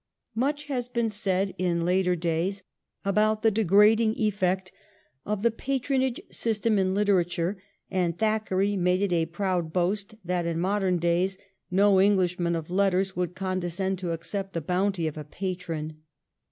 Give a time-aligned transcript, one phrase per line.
[0.33, 2.63] Much has been said in later days
[3.05, 4.71] about the degrading effect
[5.27, 10.59] of the patronage system in literature, and Thackeray made it a proud boast that in
[10.59, 11.37] modern days
[11.69, 16.01] no EngUshman of letters would condescend to accept the bounty of a patron.